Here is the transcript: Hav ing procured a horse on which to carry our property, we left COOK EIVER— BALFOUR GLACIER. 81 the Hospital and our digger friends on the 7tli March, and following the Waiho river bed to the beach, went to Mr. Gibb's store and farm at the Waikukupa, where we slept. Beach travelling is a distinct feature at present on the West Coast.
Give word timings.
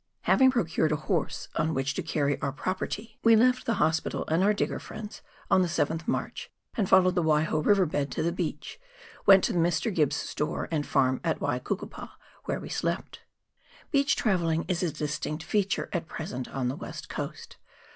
Hav 0.21 0.41
ing 0.41 0.49
procured 0.49 0.91
a 0.91 0.95
horse 0.95 1.47
on 1.55 1.75
which 1.75 1.93
to 1.93 2.01
carry 2.01 2.41
our 2.41 2.51
property, 2.51 3.19
we 3.23 3.35
left 3.35 3.65
COOK 3.65 3.65
EIVER— 3.65 3.65
BALFOUR 3.65 3.65
GLACIER. 3.65 3.67
81 3.71 3.75
the 3.75 3.85
Hospital 3.85 4.25
and 4.35 4.43
our 4.43 4.53
digger 4.55 4.79
friends 4.79 5.21
on 5.51 5.61
the 5.61 5.67
7tli 5.67 6.07
March, 6.07 6.51
and 6.75 6.89
following 6.89 7.13
the 7.13 7.21
Waiho 7.21 7.63
river 7.63 7.85
bed 7.85 8.09
to 8.13 8.23
the 8.23 8.31
beach, 8.31 8.79
went 9.27 9.43
to 9.43 9.53
Mr. 9.53 9.93
Gibb's 9.93 10.15
store 10.15 10.67
and 10.71 10.87
farm 10.87 11.21
at 11.23 11.37
the 11.37 11.45
Waikukupa, 11.45 12.09
where 12.45 12.59
we 12.59 12.69
slept. 12.69 13.19
Beach 13.91 14.15
travelling 14.15 14.65
is 14.67 14.81
a 14.81 14.91
distinct 14.91 15.43
feature 15.43 15.87
at 15.93 16.07
present 16.07 16.47
on 16.47 16.67
the 16.67 16.75
West 16.75 17.07
Coast. 17.07 17.57